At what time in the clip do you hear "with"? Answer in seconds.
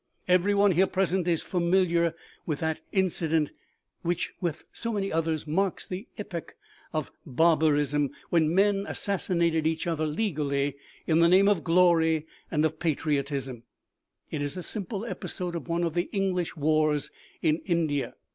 2.47-2.61, 4.41-4.65